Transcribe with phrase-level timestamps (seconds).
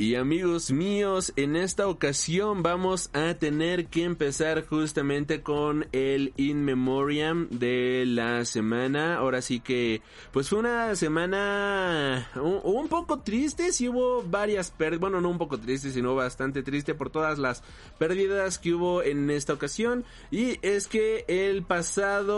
[0.00, 6.64] Y amigos míos, en esta ocasión vamos a tener que empezar justamente con el In
[6.64, 9.16] Memoriam de la semana.
[9.16, 15.20] Ahora sí que, pues fue una semana un, poco triste, sí hubo varias pérdidas, bueno,
[15.20, 17.64] no un poco triste, sino bastante triste por todas las
[17.98, 20.04] pérdidas que hubo en esta ocasión.
[20.30, 22.28] Y es que el pasado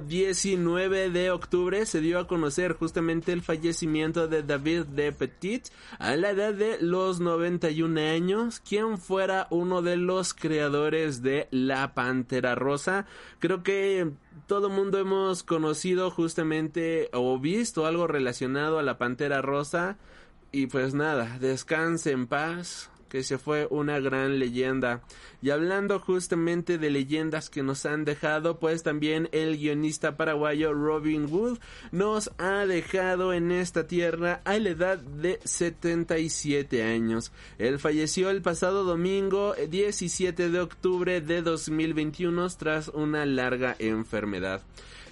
[0.00, 5.57] 19 de octubre se dio a conocer justamente el fallecimiento de David de Petit
[5.98, 11.94] a la edad de los 91 años, quien fuera uno de los creadores de La
[11.94, 13.06] Pantera Rosa.
[13.38, 14.10] Creo que
[14.46, 19.96] todo mundo hemos conocido justamente o visto algo relacionado a La Pantera Rosa.
[20.50, 25.02] Y pues nada, descanse en paz, que se fue una gran leyenda.
[25.40, 31.26] Y hablando justamente de leyendas que nos han dejado, pues también el guionista paraguayo Robin
[31.32, 31.58] Wood
[31.92, 37.32] nos ha dejado en esta tierra a la edad de 77 años.
[37.58, 44.62] Él falleció el pasado domingo 17 de octubre de 2021 tras una larga enfermedad.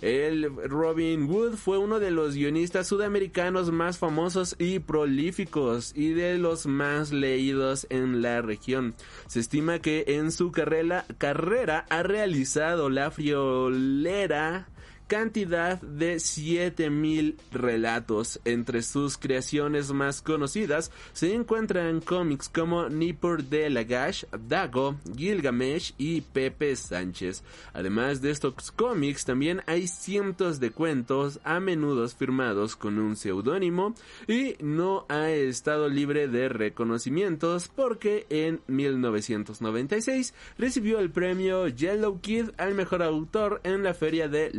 [0.03, 6.39] El Robin Wood fue uno de los guionistas sudamericanos más famosos y prolíficos y de
[6.39, 8.95] los más leídos en la región.
[9.27, 14.69] Se estima que en su carrera, carrera ha realizado la friolera
[15.07, 18.41] cantidad de 7000 relatos.
[18.45, 26.21] Entre sus creaciones más conocidas se encuentran cómics como Nippur de Lagash, Dago, Gilgamesh y
[26.21, 27.43] Pepe Sánchez.
[27.73, 33.95] Además de estos cómics, también hay cientos de cuentos, a menudo firmados con un seudónimo,
[34.29, 42.51] y no ha estado libre de reconocimientos porque en 1996 recibió el premio Yellow Kid
[42.59, 44.51] al mejor autor en la feria de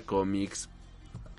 [0.00, 0.68] Comics.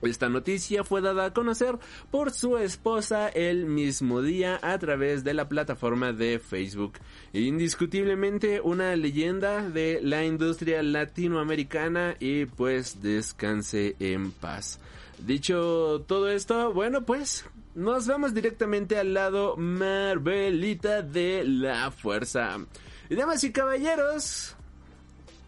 [0.01, 1.79] Esta noticia fue dada a conocer
[2.11, 6.93] por su esposa el mismo día a través de la plataforma de Facebook.
[7.33, 14.79] Indiscutiblemente una leyenda de la industria latinoamericana y pues descanse en paz.
[15.17, 22.57] Dicho todo esto, bueno pues nos vamos directamente al lado Marvelita de la Fuerza.
[23.09, 24.56] Damas y caballeros,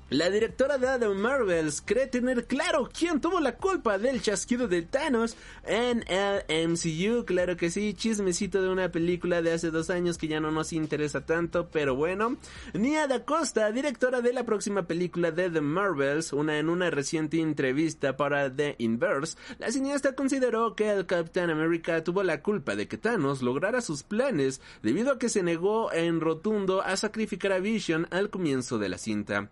[0.09, 4.81] la directora de The Marvels cree tener claro quién tuvo la culpa del chasquido de
[4.81, 5.38] Thanos
[5.68, 7.25] en el MCU.
[7.25, 10.74] Claro que sí, chismecito de una película de hace dos años que ya no nos
[10.74, 12.38] interesa tanto, pero bueno.
[12.74, 17.40] Nia Da Costa, directora de la próxima película de The Marvels, una en una reciente
[17.40, 22.88] entrevista para The Inverse, la cineasta consideró que el Capitán America tuvo la culpa de
[22.88, 27.59] que Thanos lograra sus planes debido a que se negó en rotundo a sacrificar a
[27.59, 29.50] Vision al comienzo de la cinta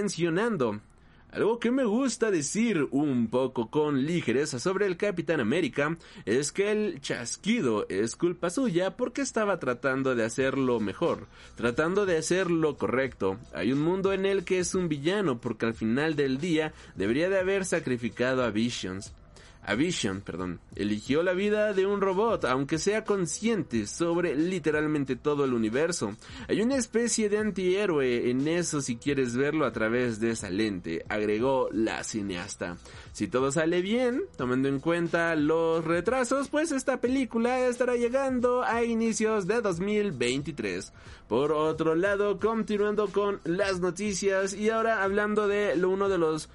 [0.00, 0.80] mencionando.
[1.30, 6.72] Algo que me gusta decir un poco con ligereza sobre el Capitán América es que
[6.72, 12.78] el chasquido es culpa suya porque estaba tratando de hacerlo mejor, tratando de hacer lo
[12.78, 13.38] correcto.
[13.52, 17.28] Hay un mundo en el que es un villano porque al final del día debería
[17.28, 19.12] de haber sacrificado a Visions.
[19.70, 25.44] A Vision, perdón, eligió la vida de un robot, aunque sea consciente sobre literalmente todo
[25.44, 26.16] el universo.
[26.48, 31.04] Hay una especie de antihéroe en eso si quieres verlo a través de esa lente,
[31.08, 32.78] agregó la cineasta.
[33.12, 38.82] Si todo sale bien, tomando en cuenta los retrasos, pues esta película estará llegando a
[38.82, 40.92] inicios de 2023.
[41.28, 46.50] Por otro lado, continuando con las noticias y ahora hablando de uno de los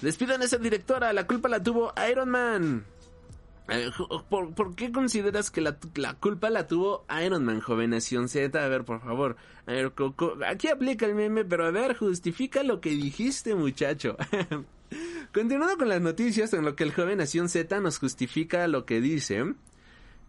[0.00, 2.84] Despidan a esa directora, la culpa la tuvo Iron Man.
[3.68, 3.90] Eh,
[4.28, 5.76] ¿Por, qué consideras que la,
[6.14, 8.62] culpa la tuvo Iron Man, joven Nación Z?
[8.62, 9.36] A ver, por favor.
[9.66, 9.92] A ver,
[10.48, 14.16] aquí aplica el meme, pero a ver, justifica lo que dijiste, muchacho.
[15.32, 19.00] Continuando con las noticias, en lo que el joven Nación Z nos justifica lo que
[19.00, 19.54] dice.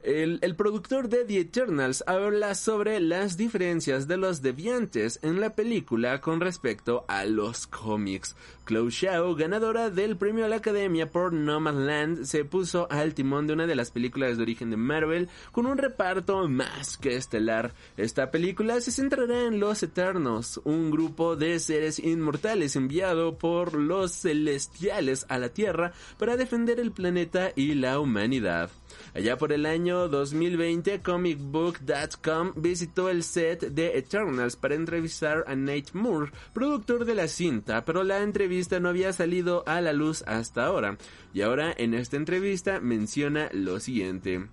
[0.03, 6.21] El, productor de The Eternals habla sobre las diferencias de los deviantes en la película
[6.21, 8.35] con respecto a los cómics.
[8.65, 13.53] Chloe Shao, ganadora del premio a la Academia por Nomadland, se puso al timón de
[13.53, 17.73] una de las películas de origen de Marvel con un reparto más que estelar.
[17.95, 24.13] Esta película se centrará en los Eternos, un grupo de seres inmortales enviado por los
[24.13, 28.71] celestiales a la Tierra para defender el planeta y la humanidad.
[29.13, 35.55] Allá por el año año 2020, comicbook.com visitó el set de Eternals para entrevistar a
[35.55, 40.23] Nate Moore, productor de la cinta, pero la entrevista no había salido a la luz
[40.27, 40.97] hasta ahora.
[41.33, 44.47] Y ahora en esta entrevista menciona lo siguiente.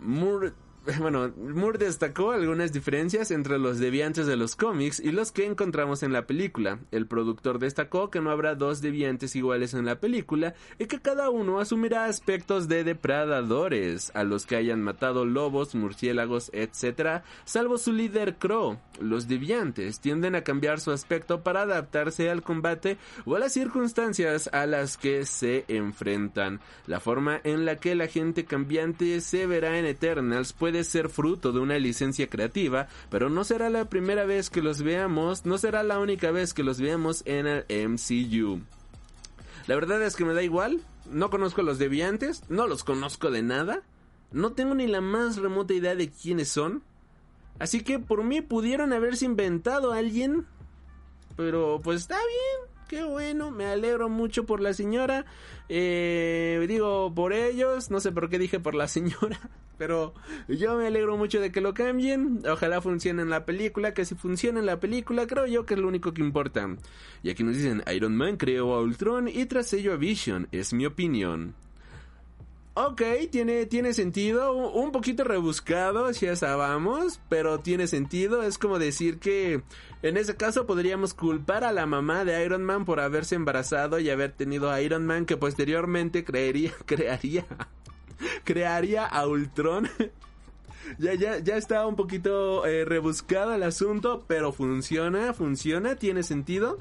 [0.00, 0.52] Moore
[0.98, 6.02] bueno, Moore destacó algunas diferencias entre los deviantes de los cómics y los que encontramos
[6.02, 6.78] en la película.
[6.90, 11.30] El productor destacó que no habrá dos deviantes iguales en la película y que cada
[11.30, 17.92] uno asumirá aspectos de depredadores, a los que hayan matado lobos, murciélagos, etc., salvo su
[17.92, 18.78] líder Crow.
[19.00, 24.50] Los deviantes tienden a cambiar su aspecto para adaptarse al combate o a las circunstancias
[24.52, 26.60] a las que se enfrentan.
[26.86, 31.52] La forma en la que la gente cambiante se verá en Eternals puede ser fruto
[31.52, 35.84] de una licencia creativa, pero no será la primera vez que los veamos, no será
[35.84, 38.62] la única vez que los veamos en el MCU.
[39.66, 43.30] La verdad es que me da igual, no conozco a los deviantes, no los conozco
[43.30, 43.82] de nada,
[44.32, 46.82] no tengo ni la más remota idea de quiénes son,
[47.58, 50.46] así que por mí pudieron haberse inventado a alguien,
[51.36, 55.24] pero pues está bien, qué bueno, me alegro mucho por la señora.
[55.68, 59.40] Eh, digo por ellos, no sé por qué dije por la señora,
[59.78, 60.14] pero
[60.48, 62.42] yo me alegro mucho de que lo cambien.
[62.50, 65.80] Ojalá funcione en la película, que si funciona en la película, creo yo que es
[65.80, 66.68] lo único que importa.
[67.22, 70.72] Y aquí nos dicen, Iron Man creó a Ultron y tras ello a Vision, es
[70.72, 71.54] mi opinión.
[72.76, 78.42] Ok, tiene, tiene sentido, un poquito rebuscado, ya sabemos, pero tiene sentido.
[78.42, 79.62] Es como decir que
[80.02, 84.10] en ese caso podríamos culpar a la mamá de Iron Man por haberse embarazado y
[84.10, 87.46] haber tenido a Iron Man que posteriormente creería, crearía,
[88.44, 89.88] crearía a Ultron.
[90.98, 96.78] ya, ya, ya está un poquito eh, rebuscado el asunto, pero funciona, funciona, tiene sentido.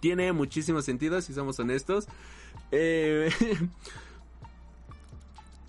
[0.00, 2.06] Tiene muchísimo sentido, si somos honestos.
[2.70, 3.30] Eh...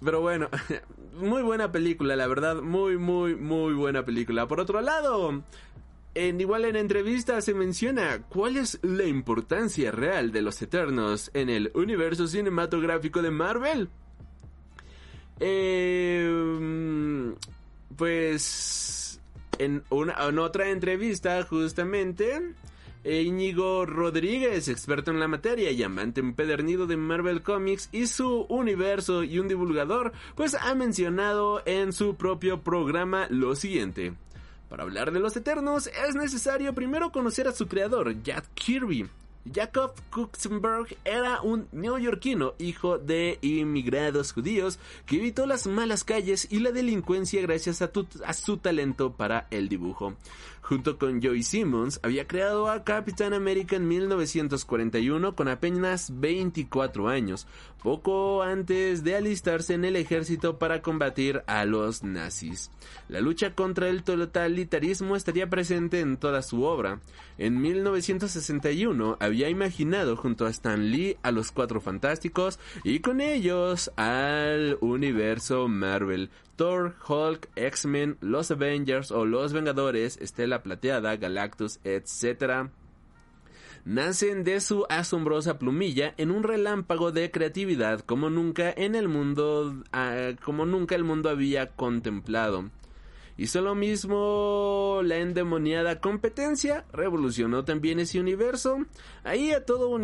[0.03, 0.49] Pero bueno,
[1.15, 4.47] muy buena película, la verdad, muy, muy, muy buena película.
[4.47, 5.43] Por otro lado,
[6.13, 11.49] en, igual en entrevista se menciona cuál es la importancia real de los Eternos en
[11.49, 13.89] el universo cinematográfico de Marvel.
[15.39, 17.33] Eh,
[17.95, 19.19] pues
[19.59, 22.55] en, una, en otra entrevista justamente
[23.03, 29.23] Íñigo Rodríguez, experto en la materia y amante empedernido de Marvel Comics y su universo
[29.23, 34.13] y un divulgador, pues ha mencionado en su propio programa lo siguiente.
[34.69, 39.07] Para hablar de los Eternos es necesario primero conocer a su creador, Jack Kirby,
[39.53, 46.59] Jacob Kuxenberg era un neoyorquino, hijo de inmigrados judíos, que evitó las malas calles y
[46.59, 47.91] la delincuencia gracias a,
[48.25, 50.15] a, su talento para el dibujo.
[50.67, 57.47] Junto con Joey Simmons, había creado a Capitán América en 1941 con apenas 24 años,
[57.81, 62.69] poco antes de alistarse en el ejército para combatir a los nazis.
[63.07, 66.99] La lucha contra el totalitarismo estaría presente en toda su obra.
[67.37, 73.91] En 1961 había imaginado junto a Stan Lee a los Cuatro Fantásticos y con ellos
[73.95, 82.69] al universo Marvel, Thor, Hulk, X-Men, los Avengers o los Vengadores, Estela Plateada, Galactus, etc.
[83.85, 89.75] Nacen de su asombrosa plumilla en un relámpago de creatividad como nunca en el mundo,
[89.93, 92.69] uh, como nunca el mundo había contemplado.
[93.39, 98.79] Hizo lo mismo la endemoniada competencia, revolucionó también ese universo.
[99.23, 99.95] Ahí a todo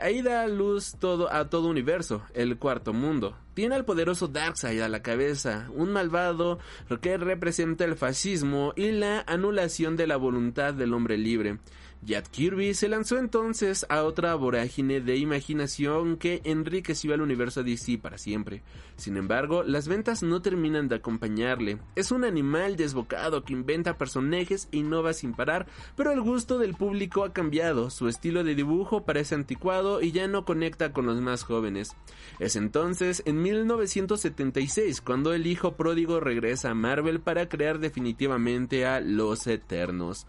[0.00, 3.34] ahí da luz todo a todo universo, el cuarto mundo.
[3.54, 6.58] Tiene al poderoso Darkseid a la cabeza, un malvado
[7.00, 11.60] que representa el fascismo y la anulación de la voluntad del hombre libre.
[12.04, 17.98] Jack Kirby se lanzó entonces a otra vorágine de imaginación que enriqueció al universo DC
[17.98, 18.64] para siempre.
[18.96, 21.78] Sin embargo, las ventas no terminan de acompañarle.
[21.94, 26.74] Es un animal desbocado que inventa personajes e innova sin parar, pero el gusto del
[26.74, 31.20] público ha cambiado, su estilo de dibujo parece anticuado y ya no conecta con los
[31.20, 31.94] más jóvenes.
[32.40, 39.00] Es entonces, en 1976, cuando el hijo pródigo regresa a Marvel para crear definitivamente a
[39.00, 40.26] Los Eternos.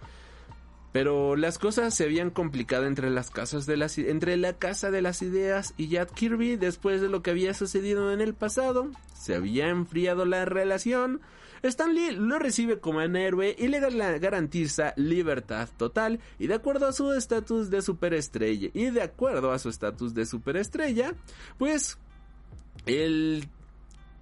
[0.94, 5.02] Pero las cosas se habían complicado entre las casas de las entre la casa de
[5.02, 8.92] las ideas y Jack Kirby después de lo que había sucedido en el pasado.
[9.20, 11.20] Se había enfriado la relación.
[11.64, 13.80] Stan Lee lo recibe como un héroe y le
[14.20, 19.60] garantiza libertad total y de acuerdo a su estatus de superestrella y de acuerdo a
[19.60, 21.16] su estatus de superestrella,
[21.58, 21.98] pues
[22.86, 23.48] el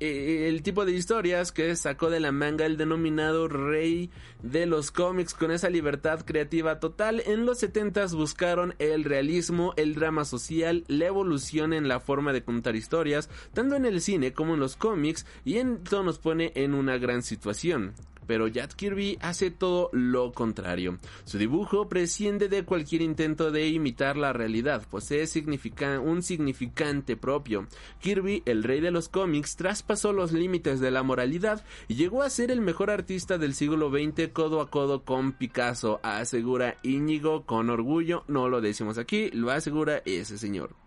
[0.01, 4.10] el tipo de historias que sacó de la manga el denominado rey
[4.41, 7.22] de los cómics con esa libertad creativa total.
[7.27, 12.43] En los 70 buscaron el realismo, el drama social, la evolución en la forma de
[12.43, 16.74] contar historias, tanto en el cine como en los cómics, y esto nos pone en
[16.74, 17.93] una gran situación
[18.28, 20.98] pero Jack Kirby hace todo lo contrario.
[21.24, 25.25] Su dibujo presciende de cualquier intento de imitar la realidad, posee
[26.04, 27.68] un significante propio.
[28.00, 32.30] Kirby, el rey de los cómics, traspasó los límites de la moralidad y llegó a
[32.30, 37.70] ser el mejor artista del siglo XX codo a codo con Picasso, asegura Íñigo con
[37.70, 40.80] orgullo, no lo decimos aquí, lo asegura ese señor.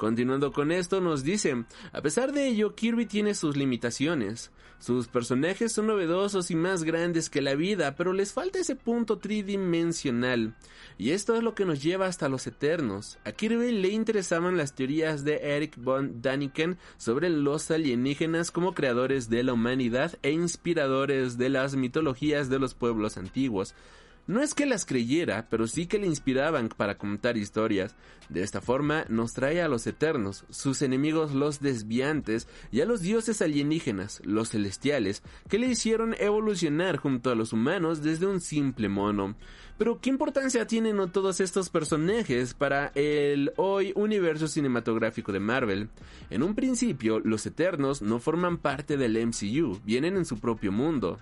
[0.00, 4.50] Continuando con esto, nos dice, a pesar de ello, Kirby tiene sus limitaciones.
[4.78, 9.18] Sus personajes son novedosos y más grandes que la vida, pero les falta ese punto
[9.18, 10.54] tridimensional.
[10.96, 13.18] Y esto es lo que nos lleva hasta los Eternos.
[13.26, 19.28] A Kirby le interesaban las teorías de Eric von Daniken sobre los alienígenas como creadores
[19.28, 23.74] de la humanidad e inspiradores de las mitologías de los pueblos antiguos.
[24.30, 27.96] No es que las creyera, pero sí que le inspiraban para contar historias.
[28.28, 33.00] De esta forma nos trae a los eternos, sus enemigos los desviantes y a los
[33.00, 38.88] dioses alienígenas, los celestiales, que le hicieron evolucionar junto a los humanos desde un simple
[38.88, 39.34] mono.
[39.78, 45.88] Pero ¿qué importancia tienen todos estos personajes para el hoy universo cinematográfico de Marvel?
[46.30, 51.18] En un principio, los Eternos no forman parte del MCU, vienen en su propio mundo.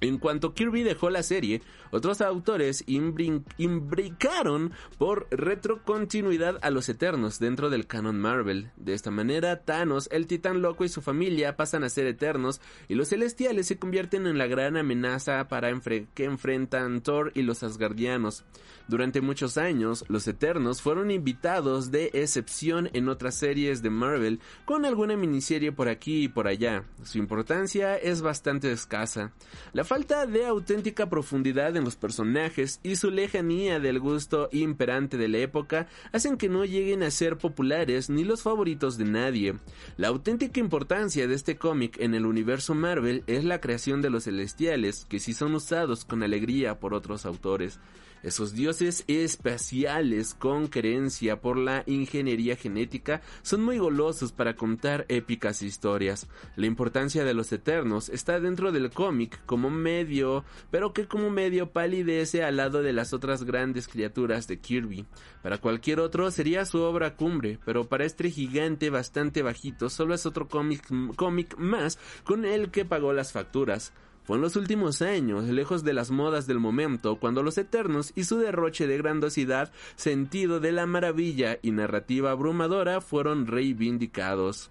[0.00, 1.62] En cuanto Kirby dejó la serie,
[1.94, 8.72] otros autores imbricaron por retrocontinuidad a los Eternos dentro del canon Marvel.
[8.76, 12.96] De esta manera, Thanos, el Titán Loco y su familia pasan a ser Eternos y
[12.96, 15.72] los Celestiales se convierten en la gran amenaza para
[16.14, 18.44] que enfrentan Thor y los Asgardianos.
[18.88, 24.84] Durante muchos años, los Eternos fueron invitados de excepción en otras series de Marvel, con
[24.84, 26.84] alguna miniserie por aquí y por allá.
[27.02, 29.32] Su importancia es bastante escasa.
[29.72, 35.28] La falta de auténtica profundidad en los personajes y su lejanía del gusto imperante de
[35.28, 39.54] la época hacen que no lleguen a ser populares ni los favoritos de nadie.
[39.96, 44.24] La auténtica importancia de este cómic en el universo Marvel es la creación de los
[44.24, 47.78] celestiales, que sí son usados con alegría por otros autores.
[48.24, 55.60] Esos dioses espaciales con creencia por la ingeniería genética son muy golosos para contar épicas
[55.60, 56.26] historias.
[56.56, 61.70] La importancia de los eternos está dentro del cómic como medio, pero que como medio
[61.70, 65.04] palidece al lado de las otras grandes criaturas de Kirby.
[65.42, 70.24] Para cualquier otro sería su obra cumbre, pero para este gigante bastante bajito solo es
[70.24, 73.92] otro cómic más con el que pagó las facturas.
[74.24, 78.24] Fue en los últimos años, lejos de las modas del momento, cuando los Eternos y
[78.24, 84.70] su derroche de grandiosidad, sentido de la maravilla y narrativa abrumadora fueron reivindicados.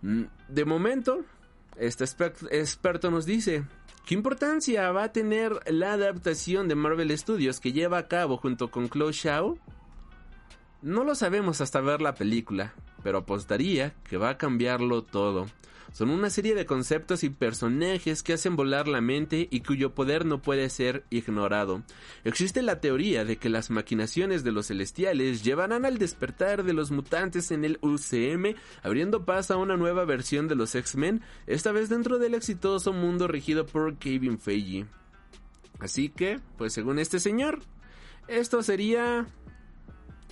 [0.00, 1.24] Mm, de momento,
[1.76, 3.64] este experto nos dice,
[4.06, 8.70] ¿Qué importancia va a tener la adaptación de Marvel Studios que lleva a cabo junto
[8.70, 9.58] con Chloe Shaw?
[10.80, 15.46] No lo sabemos hasta ver la película, pero apostaría que va a cambiarlo todo.
[15.96, 20.26] Son una serie de conceptos y personajes que hacen volar la mente y cuyo poder
[20.26, 21.84] no puede ser ignorado.
[22.22, 26.90] Existe la teoría de que las maquinaciones de los celestiales llevarán al despertar de los
[26.90, 31.88] mutantes en el UCM, abriendo paso a una nueva versión de los X-Men, esta vez
[31.88, 34.84] dentro del exitoso mundo regido por Kevin Feige.
[35.78, 37.60] Así que, pues según este señor,
[38.28, 39.28] esto sería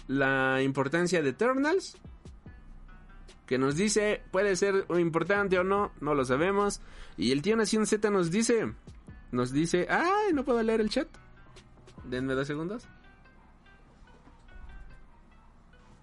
[0.09, 1.97] la importancia de Eternals
[3.47, 6.81] que nos dice puede ser importante o no, no lo sabemos.
[7.17, 8.73] Y el tío Nación Z nos dice,
[9.33, 11.09] nos dice, ay, no puedo leer el chat.
[12.05, 12.87] Denme dos segundos.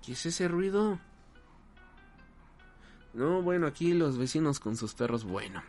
[0.05, 0.99] ¿Qué es ese ruido?
[3.13, 5.61] No, bueno, aquí los vecinos con sus perros, bueno.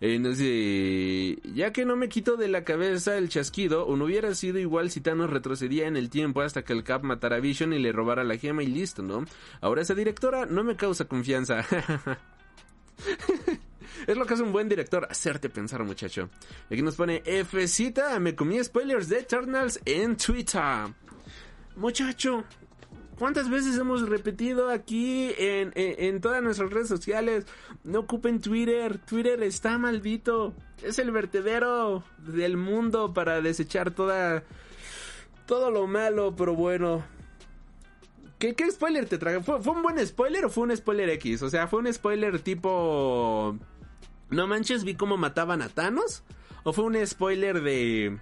[0.00, 4.90] Ya que no me quito de la cabeza el chasquido, o no hubiera sido igual
[4.90, 7.90] si Thanos retrocedía en el tiempo hasta que el Cap matara a Vision y le
[7.90, 9.24] robara la gema y listo, ¿no?
[9.60, 11.64] Ahora esa directora no me causa confianza.
[14.06, 16.30] Es lo que hace un buen director, hacerte pensar, muchacho.
[16.70, 20.88] Aquí nos pone Fcita, me comí spoilers de Eternals en Twitter.
[21.76, 22.44] Muchacho,
[23.18, 27.46] ¿Cuántas veces hemos repetido aquí en, todas nuestras redes sociales?
[27.82, 28.98] No ocupen Twitter.
[28.98, 30.54] Twitter está maldito.
[30.84, 34.44] Es el vertedero del mundo para desechar toda.
[35.46, 37.04] Todo lo malo, pero bueno.
[38.38, 39.42] ¿Qué, spoiler te traga?
[39.42, 41.42] ¿Fue, ¿Fue un buen spoiler o fue un spoiler X?
[41.42, 43.58] O sea, fue un spoiler tipo.
[44.30, 46.22] No manches, vi cómo mataban a Thanos.
[46.62, 48.16] ¿O fue un spoiler de.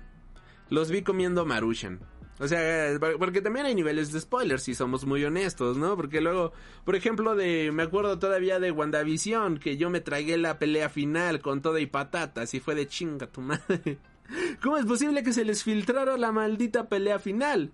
[0.70, 2.00] Los vi comiendo Marushan?
[2.38, 5.96] O sea, porque también hay niveles de spoilers, si somos muy honestos, ¿no?
[5.96, 6.52] Porque luego,
[6.84, 11.40] por ejemplo, de, me acuerdo todavía de WandaVision, que yo me tragué la pelea final
[11.40, 13.98] con todo y patatas y fue de chinga tu madre.
[14.62, 17.72] ¿Cómo es posible que se les filtrara la maldita pelea final?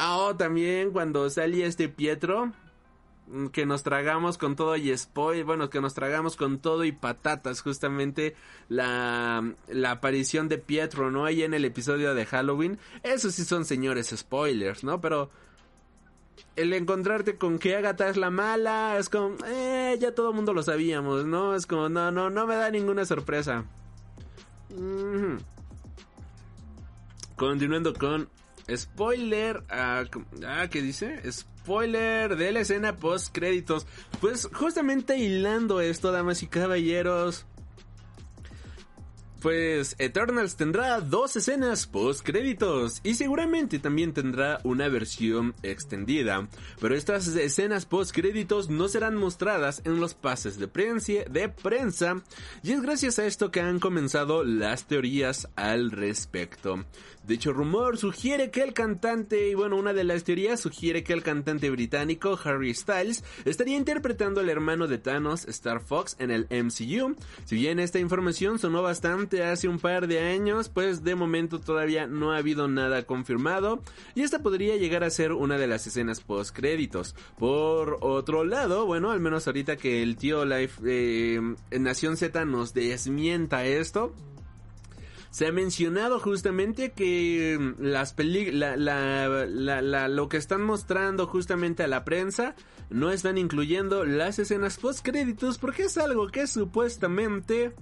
[0.00, 2.52] Oh, también cuando salía este Pietro,
[3.52, 7.62] que nos tragamos con todo y spoil, bueno, que nos tragamos con todo y patatas,
[7.62, 8.36] justamente
[8.68, 11.24] la, la aparición de Pietro, ¿no?
[11.24, 15.00] Ahí en el episodio de Halloween, esos sí son señores spoilers, ¿no?
[15.00, 15.30] Pero
[16.56, 20.52] el encontrarte con que Agatha es la mala, es como, eh, ya todo el mundo
[20.52, 21.54] lo sabíamos, ¿no?
[21.54, 23.64] Es como, no, no, no me da ninguna sorpresa.
[27.36, 28.28] Continuando con
[28.74, 30.04] spoiler, ah,
[30.46, 31.20] ah, ¿qué dice?
[31.30, 33.86] spoiler de la escena post créditos.
[34.20, 37.46] Pues justamente hilando esto, damas y caballeros,
[39.44, 46.48] pues Eternals tendrá dos escenas post créditos y seguramente también tendrá una versión extendida,
[46.80, 52.22] pero estas escenas post créditos no serán mostradas en los pases de prensa, de prensa
[52.62, 56.82] y es gracias a esto que han comenzado las teorías al respecto.
[57.26, 61.22] Dicho rumor sugiere que el cantante, y bueno, una de las teorías sugiere que el
[61.22, 67.16] cantante británico Harry Styles estaría interpretando al hermano de Thanos, Star Fox, en el MCU.
[67.46, 72.06] Si bien esta información sonó bastante hace un par de años, pues de momento todavía
[72.06, 73.82] no ha habido nada confirmado,
[74.14, 77.16] y esta podría llegar a ser una de las escenas post créditos.
[77.38, 81.40] Por otro lado, bueno, al menos ahorita que el tío Life eh,
[81.72, 84.14] Nación Z nos desmienta esto,
[85.34, 92.04] se ha mencionado justamente que mm, las películas, lo que están mostrando justamente a la
[92.04, 92.54] prensa
[92.88, 97.72] no están incluyendo las escenas post créditos porque es algo que supuestamente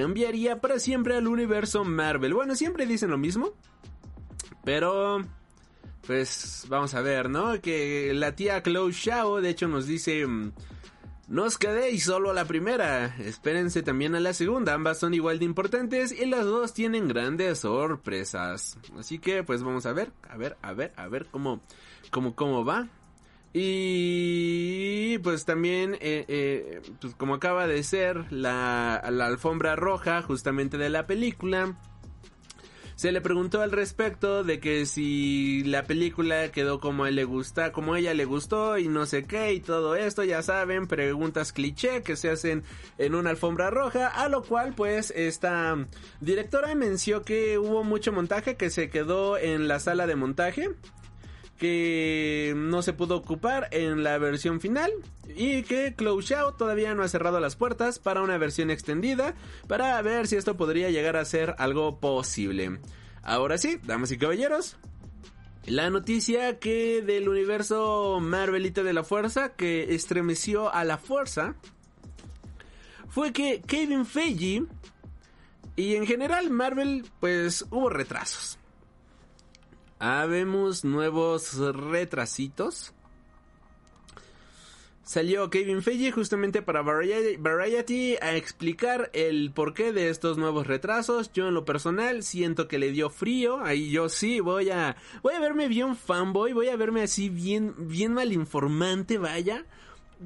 [0.00, 2.32] cambiaría para siempre al universo Marvel.
[2.32, 3.52] Bueno, siempre dicen lo mismo,
[4.64, 5.22] pero
[6.06, 7.60] pues vamos a ver, ¿no?
[7.60, 10.52] Que la tía Chloe Shao de hecho nos dice mm,
[11.28, 15.38] no os quedéis solo a la primera, espérense también a la segunda, ambas son igual
[15.38, 18.78] de importantes y las dos tienen grandes sorpresas.
[18.98, 21.60] Así que pues vamos a ver, a ver, a ver, a ver cómo,
[22.10, 22.88] cómo, cómo va.
[23.52, 30.78] Y pues también, eh, eh, pues como acaba de ser la, la alfombra roja justamente
[30.78, 31.76] de la película,
[33.00, 37.72] se le preguntó al respecto de que si la película quedó como él le gusta,
[37.72, 42.02] como ella le gustó y no sé qué y todo esto, ya saben, preguntas cliché
[42.02, 42.62] que se hacen
[42.98, 45.78] en una alfombra roja, a lo cual pues esta
[46.20, 50.68] directora mencionó que hubo mucho montaje que se quedó en la sala de montaje
[51.60, 54.90] que no se pudo ocupar en la versión final
[55.36, 59.34] y que Chloe Shao todavía no ha cerrado las puertas para una versión extendida
[59.68, 62.80] para ver si esto podría llegar a ser algo posible.
[63.22, 64.78] Ahora sí, damas y caballeros,
[65.66, 71.56] la noticia que del universo Marvelita de la Fuerza que estremeció a la fuerza
[73.10, 74.64] fue que Kevin Feige
[75.76, 78.59] y en general Marvel pues hubo retrasos.
[80.00, 82.94] Habemos nuevos retrasitos.
[85.02, 91.30] Salió Kevin Feige justamente para Variety a explicar el porqué de estos nuevos retrasos.
[91.34, 93.62] Yo en lo personal siento que le dio frío.
[93.62, 97.74] Ahí yo sí voy a voy a verme bien fanboy, voy a verme así bien
[97.76, 99.66] bien malinformante, vaya.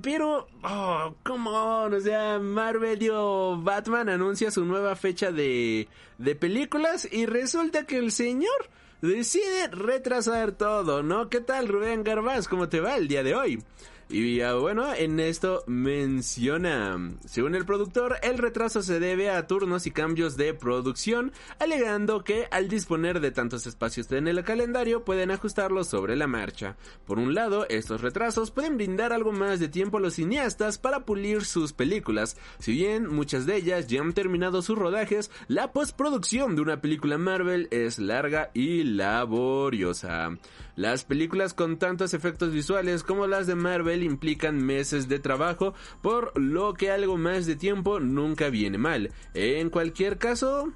[0.02, 6.34] Pero, oh, come on, o sea, Marvel dio Batman anuncia su nueva fecha de, de
[6.36, 8.70] películas y resulta que el señor
[9.08, 11.28] decide retrasar todo, ¿no?
[11.28, 12.48] ¿Qué tal Rubén Garbaz?
[12.48, 13.62] ¿Cómo te va el día de hoy?
[14.10, 19.90] Y bueno, en esto menciona, según el productor, el retraso se debe a turnos y
[19.90, 25.88] cambios de producción, alegando que al disponer de tantos espacios en el calendario pueden ajustarlos
[25.88, 26.76] sobre la marcha.
[27.06, 31.00] Por un lado, estos retrasos pueden brindar algo más de tiempo a los cineastas para
[31.00, 32.36] pulir sus películas.
[32.58, 37.18] Si bien muchas de ellas ya han terminado sus rodajes, la postproducción de una película
[37.18, 40.30] Marvel es larga y laboriosa.
[40.76, 46.38] Las películas con tantos efectos visuales como las de Marvel implican meses de trabajo, por
[46.38, 49.12] lo que algo más de tiempo nunca viene mal.
[49.34, 50.72] En cualquier caso,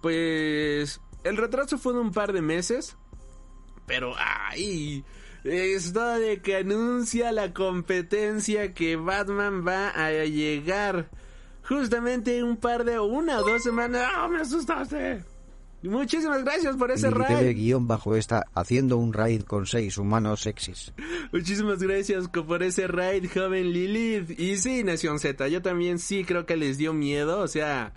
[0.00, 2.96] pues el retraso fue de un par de meses,
[3.86, 5.04] pero ay,
[5.44, 11.10] esto de que anuncia la competencia que Batman va a llegar
[11.64, 14.08] justamente un par de una o dos semanas.
[14.14, 15.31] ¡Ah, me asustaste!
[15.82, 17.56] Muchísimas gracias por ese raid.
[17.56, 20.92] guion bajo está haciendo un raid con seis humanos sexys.
[21.32, 24.38] Muchísimas gracias por ese raid, joven Lilith.
[24.38, 27.40] Y sí, Nación Z, yo también sí creo que les dio miedo.
[27.40, 27.92] O sea,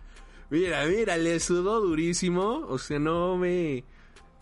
[0.50, 2.65] mira, mira, le sudó durísimo.
[2.67, 3.84] O sea, no me...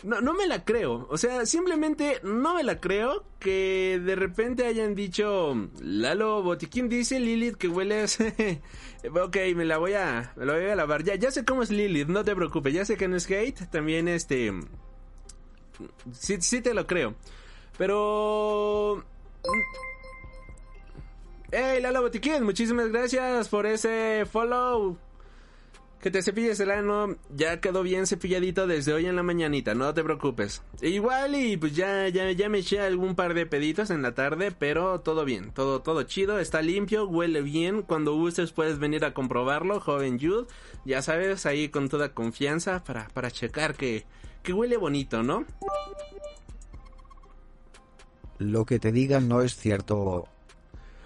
[0.03, 1.07] no, no me la creo.
[1.09, 7.19] O sea, simplemente no me la creo que de repente hayan dicho, Lalo Botiquín dice
[7.19, 8.19] Lilith que hueles...
[9.09, 11.03] ok, me la voy a, me la voy a lavar.
[11.03, 12.73] Ya, ya sé cómo es Lilith, no te preocupes.
[12.73, 14.53] Ya sé que no es hate, también este...
[16.11, 17.15] Sí, sí te lo creo.
[17.77, 19.03] Pero...
[21.51, 24.97] Hey, Lalo Botiquín, muchísimas gracias por ese follow.
[26.03, 29.93] Que te cepilles el ano, ya quedó bien cepilladito desde hoy en la mañanita, no
[29.93, 30.61] te preocupes.
[30.81, 34.13] E igual y pues ya, ya, ya me eché algún par de peditos en la
[34.13, 37.83] tarde, pero todo bien, todo, todo chido, está limpio, huele bien.
[37.83, 40.47] Cuando gustes puedes venir a comprobarlo, joven Jude.
[40.83, 44.03] Ya sabes, ahí con toda confianza para, para checar que,
[44.41, 45.45] que huele bonito, ¿no?
[48.39, 50.27] Lo que te digan no es cierto.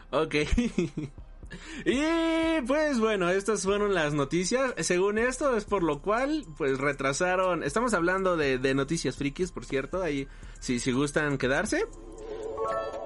[0.10, 0.33] Ok.
[1.86, 4.74] Y pues bueno, estas fueron las noticias.
[4.80, 7.63] Según esto es por lo cual pues retrasaron.
[7.63, 10.02] Estamos hablando de, de noticias frikis, por cierto.
[10.02, 10.28] Ahí
[10.60, 11.86] si, si gustan quedarse.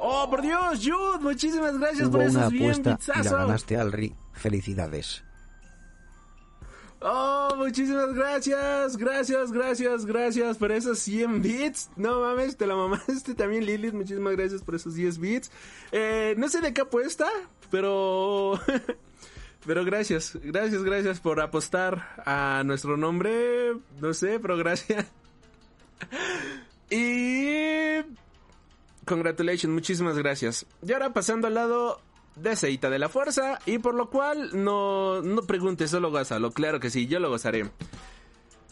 [0.03, 3.77] Oh, por Dios, Jude, muchísimas gracias Hubo por una esos bien apuesta y la ganaste
[3.77, 4.15] al RI.
[4.33, 5.23] Felicidades.
[7.03, 11.89] Oh, muchísimas gracias, gracias, gracias, gracias por esos 100 bits.
[11.95, 13.93] No mames, te la mamaste también, Lilith.
[13.93, 15.51] Muchísimas gracias por esos 10 bits.
[15.91, 17.27] Eh, no sé de qué apuesta,
[17.71, 18.59] pero.
[19.65, 23.77] pero gracias, gracias, gracias por apostar a nuestro nombre.
[23.99, 25.07] No sé, pero gracias.
[26.91, 28.03] y.
[29.05, 30.67] Congratulations, muchísimas gracias.
[30.85, 31.99] Y ahora pasando al lado
[32.35, 36.79] de Seita de la Fuerza, y por lo cual no, no preguntes, solo gózalo, claro
[36.79, 37.69] que sí, yo lo gozaré.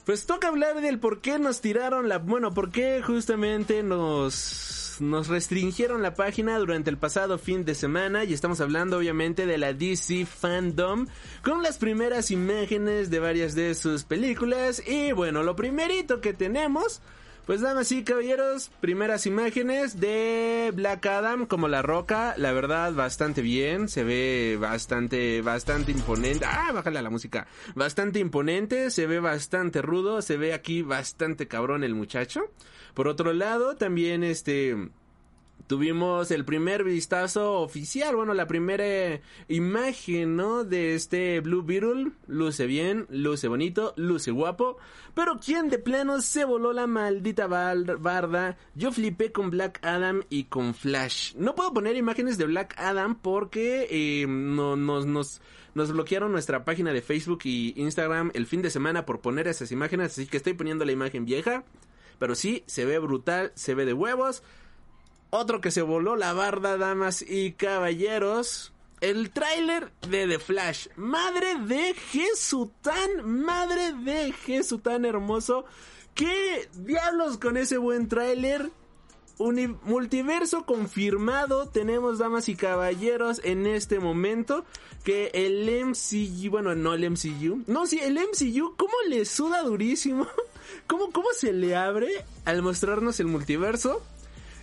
[0.09, 2.17] Pues toca hablar del por qué nos tiraron la...
[2.17, 8.23] Bueno, por qué justamente nos, nos restringieron la página durante el pasado fin de semana.
[8.23, 11.05] Y estamos hablando obviamente de la DC Fandom
[11.43, 14.81] con las primeras imágenes de varias de sus películas.
[14.87, 17.01] Y bueno, lo primerito que tenemos...
[17.49, 23.41] Pues damas y caballeros, primeras imágenes de Black Adam como la roca, la verdad bastante
[23.41, 29.19] bien, se ve bastante, bastante imponente, ah, bájale a la música, bastante imponente, se ve
[29.19, 32.51] bastante rudo, se ve aquí bastante cabrón el muchacho.
[32.93, 34.75] Por otro lado, también este,
[35.69, 40.63] tuvimos el primer vistazo oficial, bueno, la primera imagen, ¿no?
[40.63, 42.11] De este Blue Beetle.
[42.25, 44.77] Luce bien, luce bonito, luce guapo.
[45.13, 48.57] Pero ¿quién de plano se voló la maldita barda?
[48.73, 51.35] Yo flipé con Black Adam y con Flash.
[51.35, 55.39] No puedo poner imágenes de Black Adam porque eh, no, nos, nos,
[55.75, 59.71] nos bloquearon nuestra página de Facebook y Instagram el fin de semana por poner esas
[59.71, 60.13] imágenes.
[60.13, 61.63] Así que estoy poniendo la imagen vieja.
[62.17, 64.41] Pero sí, se ve brutal, se ve de huevos.
[65.31, 68.73] Otro que se voló la barda, damas y caballeros.
[68.99, 70.87] El tráiler de The Flash.
[70.95, 73.23] Madre de Jesután.
[73.25, 75.65] Madre de Jesután hermoso.
[76.15, 78.71] ¿Qué diablos con ese buen tráiler?
[79.37, 81.67] Uni multiverso confirmado.
[81.69, 84.65] Tenemos, damas y caballeros, en este momento.
[85.03, 87.63] Que el MCU, bueno, no el MCU.
[87.67, 90.27] No, sí, el MCU, ¿cómo le suda durísimo?
[90.87, 94.03] ¿Cómo, cómo se le abre al mostrarnos el multiverso?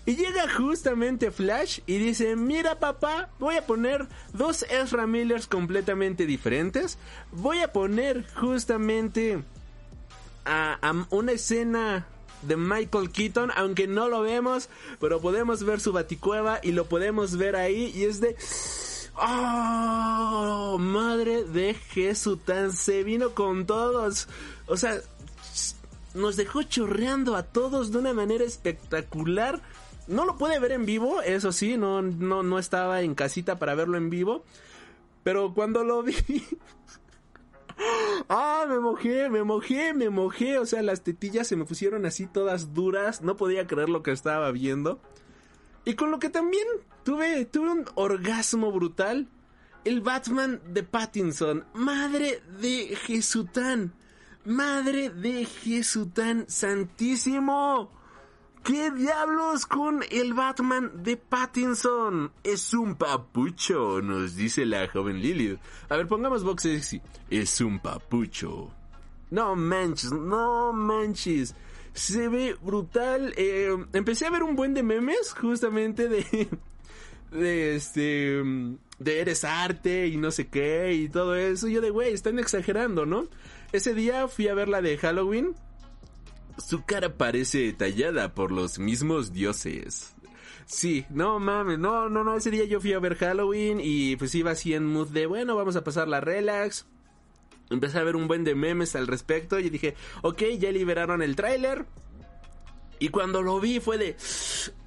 [0.06, 6.26] Y llega justamente Flash y dice, mira papá, voy a poner dos Ezra Millers completamente
[6.26, 6.96] diferentes.
[7.32, 9.42] Voy a poner justamente
[10.44, 12.06] a, una escena
[12.42, 14.68] de Michael Keaton, aunque no lo vemos,
[15.00, 18.36] pero podemos ver su baticueva y lo podemos ver ahí y es de...
[19.16, 20.76] ¡Oh!
[20.78, 24.28] Madre de Jesután, se vino con todos.
[24.66, 25.00] O sea,
[26.14, 29.60] nos dejó chorreando a todos de una manera espectacular.
[30.06, 33.74] No lo puede ver en vivo, eso sí, no, no, no estaba en casita para
[33.74, 34.44] verlo en vivo.
[35.24, 36.14] Pero cuando lo vi...
[38.28, 40.58] ah, me mojé, me mojé, me mojé.
[40.58, 43.22] O sea, las tetillas se me pusieron así todas duras.
[43.22, 45.00] No podía creer lo que estaba viendo.
[45.84, 46.66] Y con lo que también
[47.02, 49.28] tuve, tuve un orgasmo brutal.
[49.84, 51.64] El Batman de Pattinson.
[51.74, 53.94] Madre de Jesután.
[54.44, 57.90] Madre de Jesután Santísimo.
[58.66, 62.32] ¿Qué diablos con el Batman de Pattinson?
[62.42, 65.60] Es un papucho, nos dice la joven Lilith.
[65.88, 67.00] A ver, pongamos box sexy.
[67.30, 68.72] Es un papucho.
[69.30, 71.54] No manches, no manches.
[71.92, 73.34] Se ve brutal.
[73.36, 76.48] Eh, empecé a ver un buen de memes, justamente de...
[77.30, 78.42] De este...
[78.98, 81.68] De eres arte y no sé qué y todo eso.
[81.68, 83.28] Yo de, güey, están exagerando, ¿no?
[83.70, 85.54] Ese día fui a ver la de Halloween
[86.58, 90.14] su cara parece tallada por los mismos dioses.
[90.66, 94.34] Sí, no mames, no, no, no, ese día yo fui a ver Halloween y pues
[94.34, 96.86] iba así en mood de, bueno, vamos a pasar la relax.
[97.70, 101.36] Empecé a ver un buen de memes al respecto y dije, ok, ya liberaron el
[101.36, 101.86] tráiler.
[102.98, 104.16] Y cuando lo vi fue de,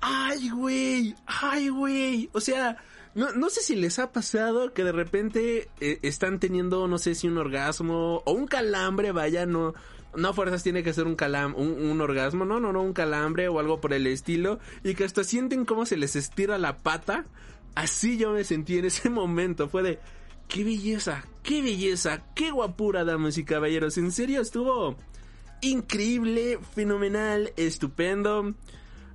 [0.02, 2.30] ay, güey, ay, güey.
[2.34, 2.78] O sea,
[3.16, 7.16] no, no sé si les ha pasado que de repente eh, están teniendo, no sé
[7.16, 9.74] si un orgasmo o un calambre, vaya, no,
[10.16, 13.48] no fuerzas tiene que ser un calam, un, un orgasmo, no, no, no, un calambre
[13.48, 17.26] o algo por el estilo, y que hasta sienten cómo se les estira la pata.
[17.76, 20.00] Así yo me sentí en ese momento, fue de,
[20.48, 24.98] qué belleza, qué belleza, qué guapura, damas y caballeros, en serio estuvo
[25.62, 28.54] increíble, fenomenal, estupendo.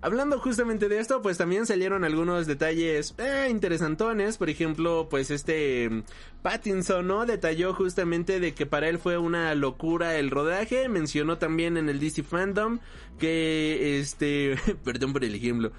[0.05, 4.37] Hablando justamente de esto, pues también salieron algunos detalles eh, interesantones.
[4.37, 6.03] Por ejemplo, pues este mm,
[6.43, 7.25] Pattinson, ¿no?
[7.25, 10.91] Detalló justamente de que para él fue una locura el rodaje.
[10.91, 12.81] Mencionó también en el DC Fandom
[13.19, 15.73] que, este, perdón por el ejemplo,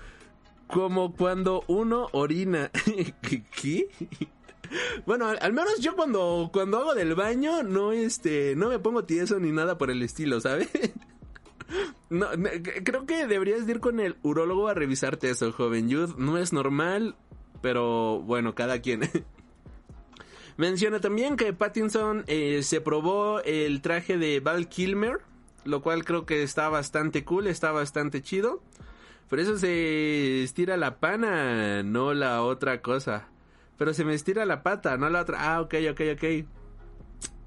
[0.65, 2.71] como cuando uno orina.
[3.61, 3.89] ¿Qué?
[5.05, 9.03] Bueno, al, al, menos yo cuando, cuando hago del baño, no este, no me pongo
[9.03, 10.67] tieso ni nada por el estilo, ¿sabes?
[12.09, 12.27] No,
[12.83, 16.17] creo que deberías ir con el urólogo a revisarte eso, joven Youth.
[16.17, 17.15] No es normal,
[17.61, 19.01] pero bueno, cada quien.
[20.57, 25.19] Menciona también que Pattinson eh, se probó el traje de Val Kilmer,
[25.65, 28.61] lo cual creo que está bastante cool, está bastante chido.
[29.29, 33.27] Por eso se estira la pana, no la otra cosa.
[33.77, 35.55] Pero se me estira la pata, no la otra.
[35.55, 36.45] Ah, ok, ok, ok.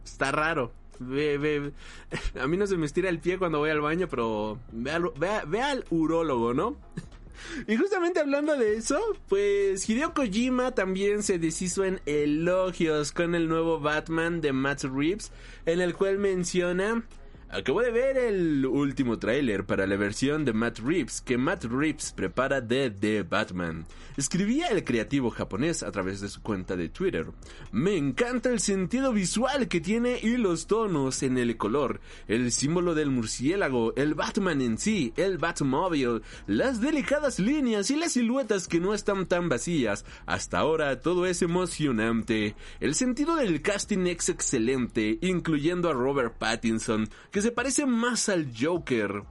[0.05, 0.73] Está raro.
[1.01, 1.73] Ve,
[2.41, 5.11] a mí no se me estira el pie cuando voy al baño, pero ve al,
[5.47, 6.77] ve al urólogo, ¿no?
[7.67, 13.49] Y justamente hablando de eso, pues Hideo Kojima también se deshizo en elogios con el
[13.49, 15.31] nuevo Batman de Matt Reeves,
[15.67, 17.05] en el cual menciona
[17.51, 22.13] Acabo de ver el último tráiler para la versión de Matt Reeves que Matt Reeves
[22.13, 23.87] prepara de The Batman.
[24.19, 27.27] Escribía el creativo japonés a través de su cuenta de Twitter.
[27.73, 32.95] Me encanta el sentido visual que tiene y los tonos en el color, el símbolo
[32.95, 38.79] del murciélago, el Batman en sí, el Batmobile, las delicadas líneas y las siluetas que
[38.79, 40.05] no están tan vacías.
[40.27, 42.57] Hasta ahora todo es emocionante.
[42.81, 47.09] El sentido del casting es excelente, incluyendo a Robert Pattinson,
[47.43, 49.23] se parece más al Joker.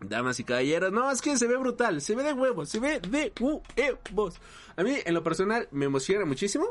[0.00, 3.00] Damas y caballeros, no, es que se ve brutal, se ve de huevos, se ve
[3.00, 4.40] de huevos.
[4.76, 6.64] A mí, en lo personal, me emociona muchísimo.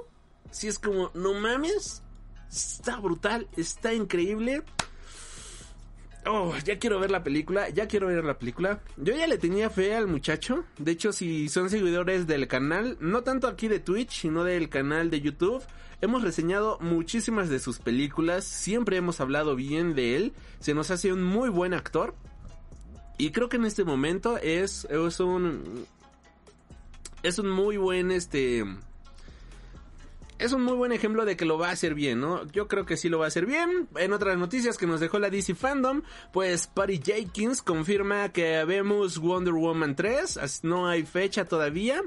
[0.51, 2.03] Si es como, no mames,
[2.49, 4.63] está brutal, está increíble.
[6.25, 8.79] Oh, ya quiero ver la película, ya quiero ver la película.
[8.97, 10.65] Yo ya le tenía fe al muchacho.
[10.77, 15.09] De hecho, si son seguidores del canal, no tanto aquí de Twitch, sino del canal
[15.09, 15.63] de YouTube,
[15.99, 18.45] hemos reseñado muchísimas de sus películas.
[18.45, 20.33] Siempre hemos hablado bien de él.
[20.59, 22.13] Se nos hace un muy buen actor.
[23.17, 25.85] Y creo que en este momento es, es un...
[27.23, 28.63] Es un muy buen, este
[30.41, 32.45] es un muy buen ejemplo de que lo va a hacer bien, ¿no?
[32.51, 33.87] Yo creo que sí lo va a hacer bien.
[33.95, 36.01] En otras noticias que nos dejó la DC Fandom,
[36.33, 42.01] pues Patty Jenkins confirma que vemos Wonder Woman 3, no hay fecha todavía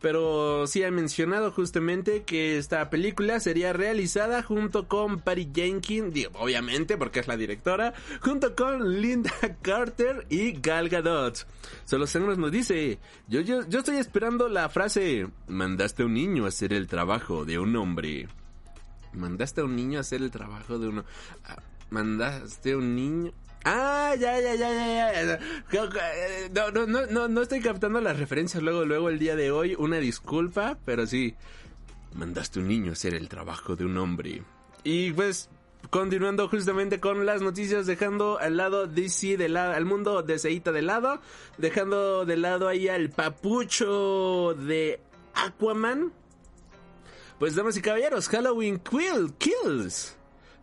[0.00, 6.96] pero sí ha mencionado justamente que esta película sería realizada junto con Patty Jenkins, obviamente
[6.96, 9.32] porque es la directora, junto con Linda
[9.62, 11.46] Carter y Gal Gadot.
[11.84, 16.44] Solo Sangros nos dice, yo, yo, yo estoy esperando la frase, mandaste a un niño
[16.44, 18.28] a hacer el trabajo de un hombre.
[19.12, 21.04] Mandaste a un niño a hacer el trabajo de uno.
[21.90, 23.32] Mandaste a un niño.
[23.70, 25.38] Ah, ya, ya, ya, ya, ya.
[26.54, 29.74] No, no, no, no, no estoy captando las referencias luego, luego el día de hoy.
[29.78, 31.34] Una disculpa, pero sí.
[32.14, 34.42] Mandaste un niño a hacer el trabajo de un hombre.
[34.84, 35.50] Y pues,
[35.90, 40.72] continuando justamente con las noticias, dejando al lado DC de lado, al mundo de Seita
[40.72, 41.20] de lado,
[41.58, 44.98] dejando de lado ahí al papucho de
[45.34, 46.10] Aquaman.
[47.38, 50.17] Pues damas y caballeros, Halloween Quill Kills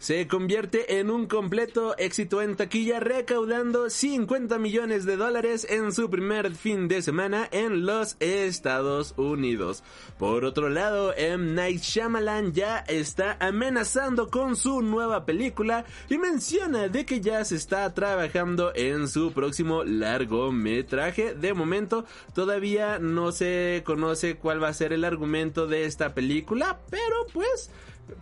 [0.06, 6.12] se convierte en un completo éxito en taquilla recaudando 50 millones de dólares en su
[6.12, 9.82] primer fin de semana en los Estados Unidos.
[10.20, 11.54] Por otro lado, M.
[11.56, 17.56] Night Shyamalan ya está amenazando con su nueva película y menciona de que ya se
[17.56, 21.34] está trabajando en su próximo largometraje.
[21.34, 26.80] De momento todavía no se conoce cuál va a ser el argumento de esta película,
[26.92, 27.72] pero pues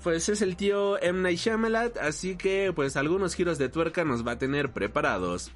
[0.02, 1.30] pues es el tío M.
[1.30, 5.52] Night así que pues algunos giros de tuerca nos va a tener preparados.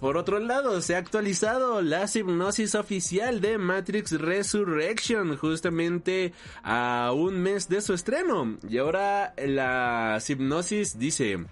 [0.00, 6.32] Por otro lado, se ha actualizado la hipnosis oficial de Matrix Resurrection justamente
[6.64, 8.58] a un mes de su estreno.
[8.68, 11.46] Y ahora la hipnosis dice...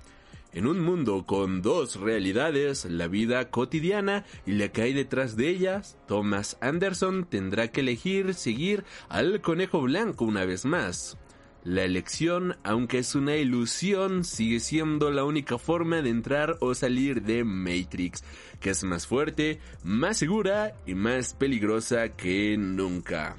[0.52, 5.48] En un mundo con dos realidades, la vida cotidiana y la que hay detrás de
[5.48, 11.16] ellas, Thomas Anderson tendrá que elegir seguir al conejo blanco una vez más.
[11.62, 17.22] La elección, aunque es una ilusión, sigue siendo la única forma de entrar o salir
[17.22, 18.24] de Matrix,
[18.60, 23.36] que es más fuerte, más segura y más peligrosa que nunca.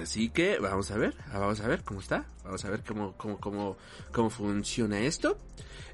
[0.00, 3.40] Así que vamos a ver, vamos a ver cómo está, vamos a ver cómo, cómo,
[3.40, 3.76] cómo,
[4.12, 5.38] cómo funciona esto.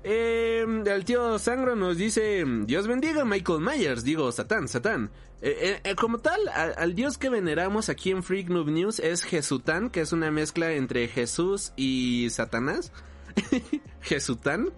[0.04, 5.10] Eh, el tío Sangro nos dice, Dios bendiga Michael Myers, digo, Satán, Satán.
[5.40, 9.00] Eh, eh, eh, como tal, al, al, dios que veneramos aquí en Freak Noob News
[9.00, 12.92] es Jesután, que es una mezcla entre Jesús y Satanás.
[14.00, 14.72] Jesután.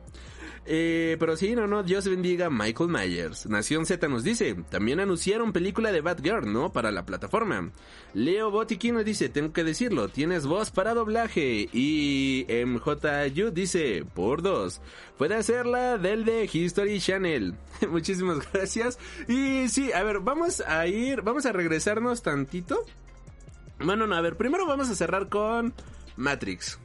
[0.67, 3.47] Eh, pero sí, no, no, Dios bendiga Michael Myers.
[3.47, 6.73] Nación Z nos dice, también anunciaron película de Batgirl, ¿no?
[6.73, 7.71] Para la plataforma.
[8.15, 11.69] Leo Botiquín nos dice, tengo que decirlo, tienes voz para doblaje.
[11.73, 14.81] Y MJU dice, por dos,
[15.19, 17.55] puede hacerla del de History Channel.
[17.91, 18.99] Muchísimas gracias.
[19.29, 22.85] Y sí, a ver, vamos a ir, vamos a regresarnos tantito.
[23.81, 25.75] Bueno, no, a ver, primero vamos a cerrar con
[26.17, 26.79] Matrix.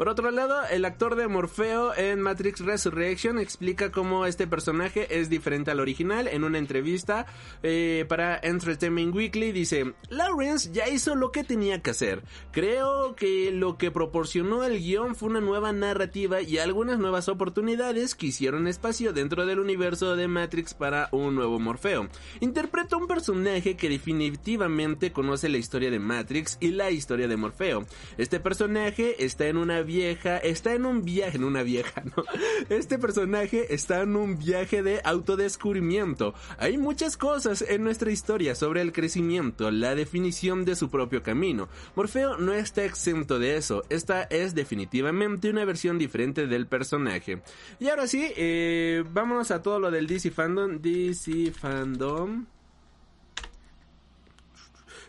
[0.00, 5.28] Por otro lado, el actor de Morfeo en Matrix Resurrection explica cómo este personaje es
[5.28, 6.26] diferente al original.
[6.26, 7.26] En una entrevista
[7.62, 12.22] eh, para Entertainment Weekly dice, Lawrence ya hizo lo que tenía que hacer.
[12.50, 18.14] Creo que lo que proporcionó el guion fue una nueva narrativa y algunas nuevas oportunidades
[18.14, 22.08] que hicieron espacio dentro del universo de Matrix para un nuevo Morfeo.
[22.40, 27.84] Interpreta un personaje que definitivamente conoce la historia de Matrix y la historia de Morfeo.
[28.16, 32.24] Este personaje está en una vieja, está en un viaje, en una vieja, ¿no?
[32.68, 36.32] Este personaje está en un viaje de autodescubrimiento.
[36.58, 41.68] Hay muchas cosas en nuestra historia sobre el crecimiento, la definición de su propio camino.
[41.96, 47.42] Morfeo no está exento de eso, esta es definitivamente una versión diferente del personaje.
[47.80, 52.46] Y ahora sí, eh, vámonos a todo lo del DC Fandom, DC Fandom.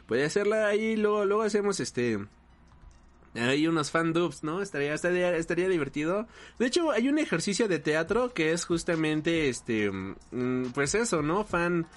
[0.07, 2.19] Puede hacerla ahí, luego, luego hacemos este...
[3.33, 4.61] Hay unos fan dubs, ¿no?
[4.61, 6.27] Estaría, estaría, estaría divertido.
[6.59, 9.89] De hecho, hay un ejercicio de teatro que es justamente este,
[10.73, 11.45] pues eso, ¿no?
[11.45, 11.87] Fan,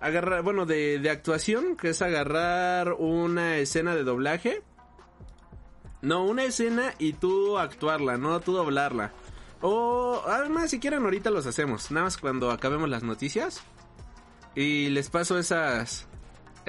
[0.00, 4.62] agarrar, bueno, de, de actuación, que es agarrar una escena de doblaje.
[6.02, 8.40] No, una escena y tú actuarla, ¿no?
[8.40, 9.12] Tú doblarla.
[9.60, 11.90] O, además, si quieren, ahorita los hacemos.
[11.90, 13.62] Nada más cuando acabemos las noticias.
[14.54, 16.08] Y les paso esas,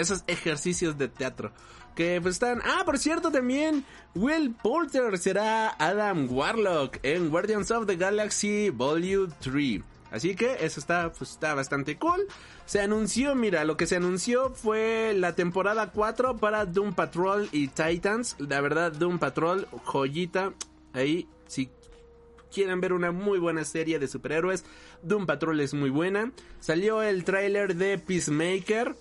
[0.01, 1.51] esos ejercicios de teatro
[1.95, 2.61] que pues están...
[2.63, 3.85] Ah, por cierto también,
[4.15, 9.81] Will Poulter será Adam Warlock en Guardians of the Galaxy Volume 3.
[10.11, 12.27] Así que eso está, pues, está bastante cool.
[12.65, 17.69] Se anunció, mira, lo que se anunció fue la temporada 4 para Doom Patrol y
[17.69, 18.35] Titans.
[18.39, 20.53] La verdad, Doom Patrol, joyita.
[20.93, 21.69] Ahí, si
[22.53, 24.65] quieren ver una muy buena serie de superhéroes,
[25.01, 26.33] Doom Patrol es muy buena.
[26.59, 28.95] Salió el tráiler de Peacemaker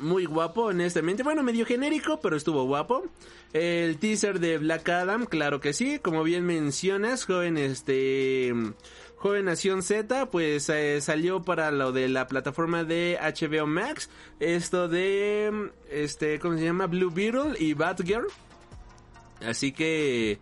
[0.00, 1.22] muy guapo, honestamente.
[1.22, 3.04] Bueno, medio genérico, pero estuvo guapo.
[3.52, 5.98] El teaser de Black Adam, claro que sí.
[5.98, 8.52] Como bien mencionas, joven, este...
[9.20, 14.08] Joven Nación Z, pues eh, salió para lo de la plataforma de HBO Max.
[14.40, 16.86] Esto de, este, ¿cómo se llama?
[16.86, 18.28] Blue Beetle y Batgirl.
[19.46, 20.38] Así que,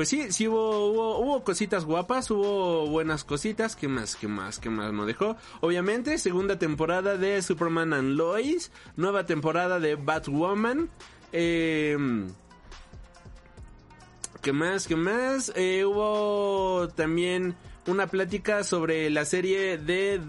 [0.00, 4.58] pues sí, sí hubo, hubo, hubo, cositas guapas, hubo buenas cositas, ¿qué más, qué más,
[4.58, 5.36] qué más no dejó?
[5.60, 10.88] Obviamente, segunda temporada de Superman and Lois, nueva temporada de Batwoman,
[11.32, 11.98] eh,
[14.40, 15.52] ¿qué más, qué más?
[15.54, 17.54] Eh, hubo también
[17.90, 20.20] una plática sobre la serie de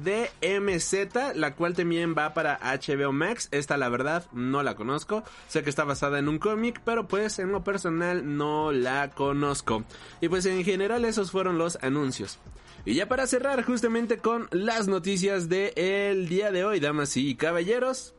[0.00, 3.48] DMZ, la cual también va para HBO Max.
[3.50, 5.24] Esta la verdad no la conozco.
[5.48, 9.84] Sé que está basada en un cómic, pero pues en lo personal no la conozco.
[10.20, 12.38] Y pues en general esos fueron los anuncios.
[12.84, 17.34] Y ya para cerrar justamente con las noticias del el día de hoy, damas y
[17.34, 18.14] caballeros.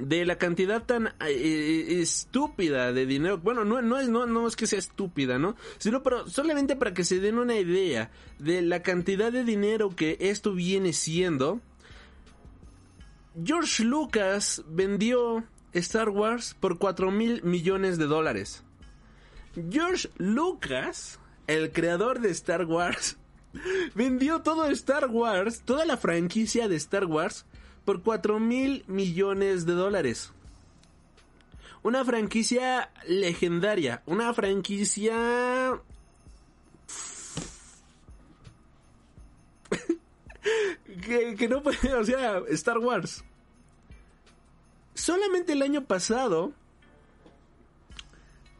[0.01, 3.37] de la cantidad tan eh, eh, estúpida de dinero.
[3.37, 5.55] Bueno, no, no, es, no, no es que sea estúpida, ¿no?
[5.77, 10.17] Sino pero solamente para que se den una idea de la cantidad de dinero que
[10.19, 11.61] esto viene siendo.
[13.43, 15.43] George Lucas vendió
[15.73, 18.63] Star Wars por 4 mil millones de dólares.
[19.69, 23.17] George Lucas, el creador de Star Wars,
[23.95, 27.45] vendió todo Star Wars, toda la franquicia de Star Wars,
[27.85, 30.31] por 4 mil millones de dólares.
[31.83, 35.81] Una franquicia legendaria, una franquicia...
[41.05, 43.23] que, que no puede, o sea, Star Wars
[45.01, 46.53] solamente el año pasado,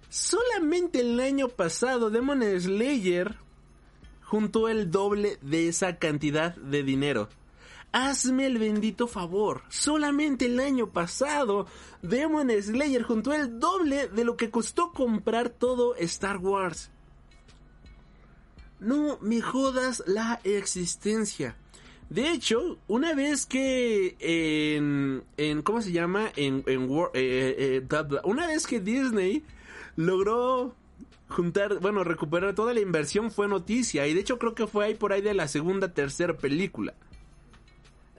[0.10, 3.36] solamente el año pasado, Demon Slayer
[4.24, 7.30] juntó el doble de esa cantidad de dinero.
[7.94, 9.64] Hazme el bendito favor.
[9.70, 11.68] Solamente el año pasado,
[12.02, 16.90] Demon Slayer juntó el doble de lo que costó comprar todo Star Wars.
[18.80, 21.56] No me jodas la existencia.
[22.10, 24.18] De hecho, una vez que
[25.38, 26.32] en, ¿cómo se llama?
[26.36, 29.44] En, en eh, eh, eh, una vez que Disney
[29.96, 30.76] logró
[31.30, 34.96] juntar, bueno, recuperar toda la inversión fue noticia y de hecho creo que fue ahí
[34.96, 36.94] por ahí de la segunda, tercera película.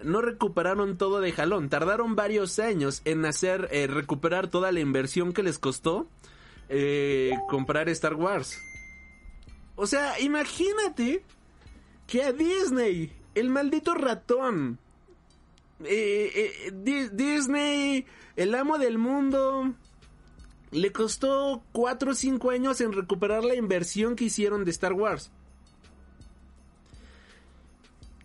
[0.05, 5.43] No recuperaron todo de jalón, tardaron varios años en hacer recuperar toda la inversión que
[5.43, 6.09] les costó
[7.49, 8.59] comprar Star Wars.
[9.77, 11.23] O sea, imagínate
[12.07, 14.79] que a Disney el maldito ratón.
[15.85, 16.31] Eh,
[16.67, 19.75] eh, Disney, el amo del mundo,
[20.71, 25.31] le costó 4 o 5 años en recuperar la inversión que hicieron de Star Wars.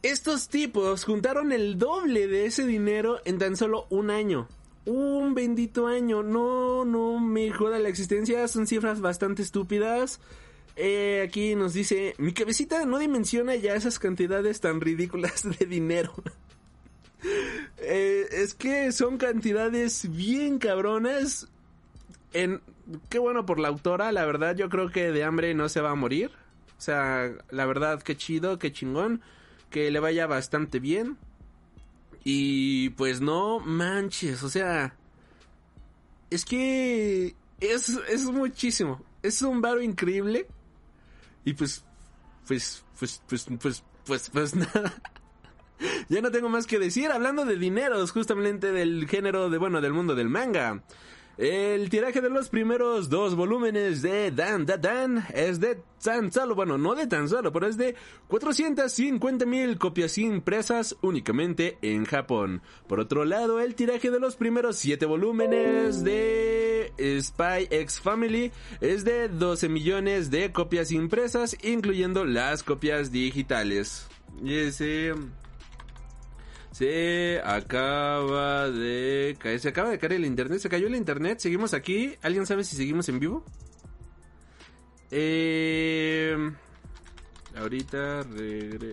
[0.07, 4.47] Estos tipos juntaron el doble de ese dinero en tan solo un año.
[4.85, 6.23] Un bendito año.
[6.23, 8.47] No, no me joda la existencia.
[8.47, 10.21] Son cifras bastante estúpidas.
[10.77, 16.13] Eh, aquí nos dice, mi cabecita no dimensiona ya esas cantidades tan ridículas de dinero.
[17.79, 21.47] Eh, es que son cantidades bien cabronas.
[22.31, 22.61] En,
[23.09, 25.91] qué bueno por la autora, la verdad yo creo que de hambre no se va
[25.91, 26.31] a morir.
[26.77, 29.21] O sea, la verdad, qué chido, qué chingón.
[29.69, 31.17] Que le vaya bastante bien.
[32.23, 34.95] Y pues no manches, o sea...
[36.29, 39.01] Es que es, es muchísimo.
[39.23, 40.47] Es un varo increíble.
[41.45, 41.85] Y pues,
[42.45, 45.01] pues, pues, pues, pues, pues, pues nada.
[46.09, 47.11] ya no tengo más que decir.
[47.11, 50.83] Hablando de dineros, justamente del género de, bueno, del mundo del manga.
[51.37, 56.55] El tiraje de los primeros dos volúmenes de Dan Da Dan es de tan solo,
[56.55, 57.95] bueno, no de tan solo, pero es de
[58.27, 62.63] 450 mil copias impresas únicamente en Japón.
[62.87, 69.05] Por otro lado, el tiraje de los primeros siete volúmenes de Spy X Family es
[69.05, 74.07] de 12 millones de copias impresas, incluyendo las copias digitales.
[74.43, 75.13] Y ese
[76.77, 79.59] se acaba de caer.
[79.59, 80.59] Se acaba de caer el internet.
[80.59, 81.39] Se cayó el internet.
[81.39, 82.15] Seguimos aquí.
[82.21, 83.43] ¿Alguien sabe si seguimos en vivo?
[85.09, 86.37] Eh,
[87.55, 88.85] ahorita regreso.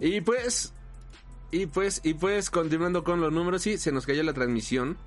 [0.00, 0.72] Y pues.
[1.52, 4.98] Y pues, y pues, continuando con los números, sí, se nos cayó la transmisión.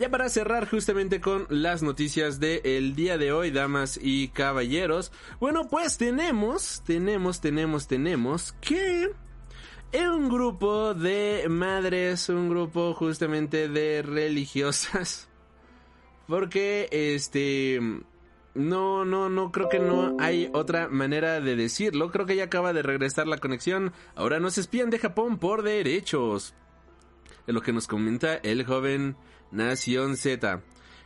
[0.00, 5.12] Ya para cerrar justamente con las noticias del día de hoy, damas y caballeros.
[5.40, 9.10] Bueno, pues tenemos, tenemos, tenemos, tenemos que
[9.92, 15.28] un grupo de madres, un grupo justamente de religiosas.
[16.26, 17.78] Porque este
[18.54, 22.10] no, no, no creo que no hay otra manera de decirlo.
[22.10, 23.92] Creo que ya acaba de regresar la conexión.
[24.14, 26.54] Ahora nos espían de Japón por derechos.
[27.46, 29.16] Es lo que nos comenta el joven
[29.50, 30.62] Nación Z.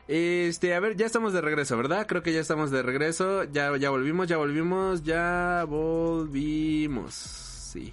[0.06, 2.06] Este, a ver, ya estamos de regreso, ¿verdad?
[2.06, 3.44] Creo que ya estamos de regreso.
[3.44, 7.14] Ya, ya volvimos, ya volvimos, ya volvimos.
[7.14, 7.92] Sí.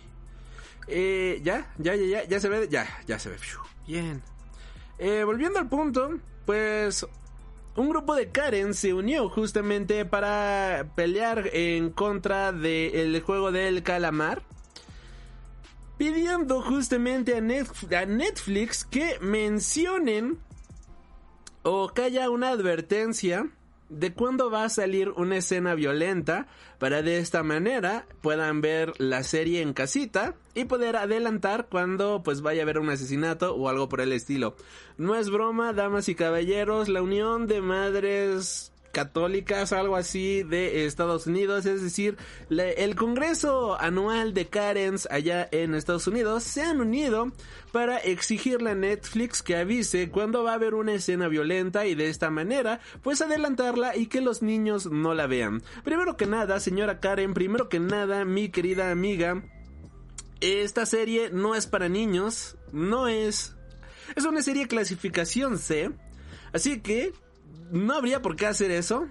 [0.88, 3.38] Eh, ya, ya, ya, ya, ya se ve, ya, ya se ve.
[3.88, 4.22] Bien.
[4.99, 7.08] Eh, volviendo al punto, pues
[7.76, 14.43] un grupo de Karen se unió justamente para pelear en contra del juego del calamar
[16.02, 20.39] pidiendo justamente a, Netflix que mencionen
[21.62, 23.47] o que haya una advertencia
[23.89, 26.47] de cuándo va a salir una escena violenta
[26.80, 32.41] para de esta manera puedan ver la serie en casita y poder adelantar cuando pues
[32.41, 34.56] vaya a haber un asesinato o algo por el estilo.
[34.97, 41.28] No es broma, damas y caballeros, la unión de madres católicas, algo así de Estados
[41.28, 42.18] Unidos, es decir,
[42.50, 47.32] el Congreso Anual de Karens allá en Estados Unidos se han unido
[47.72, 52.10] para exigirle a Netflix que avise cuando va a haber una escena violenta y de
[52.10, 55.64] esta manera pues adelantarla y que los niños no la vean.
[55.84, 59.44] Primero que nada, señora Karen, primero que nada, mi querida amiga,
[60.42, 63.56] esta serie no es para niños, no es...
[64.16, 65.92] Es una serie clasificación C,
[66.52, 67.14] así que
[67.72, 69.08] no habría por qué hacer eso.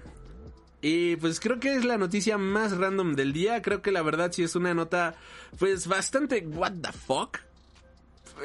[0.82, 3.60] Y pues creo que es la noticia más random del día.
[3.62, 5.14] Creo que la verdad sí es una nota
[5.58, 7.38] pues bastante what the fuck.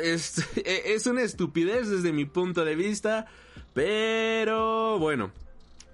[0.01, 3.27] Es, es una estupidez desde mi punto de vista.
[3.73, 5.31] Pero bueno,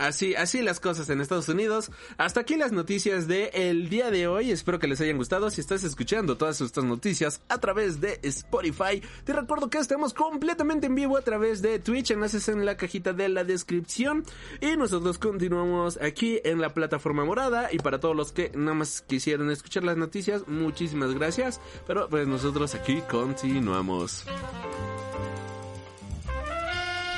[0.02, 1.92] Así, así las cosas en Estados Unidos.
[2.18, 4.50] Hasta aquí las noticias de el día de hoy.
[4.50, 5.52] Espero que les hayan gustado.
[5.52, 10.88] Si estás escuchando todas estas noticias a través de Spotify, te recuerdo que estamos completamente
[10.88, 12.10] en vivo a través de Twitch.
[12.10, 14.26] Enlaces en la cajita de la descripción.
[14.60, 17.72] Y nosotros continuamos aquí en la plataforma morada.
[17.72, 21.62] Y para todos los que nada más quisieran escuchar las noticias, muchísimas gracias.
[21.86, 24.26] Pero pues nosotros aquí continuamos.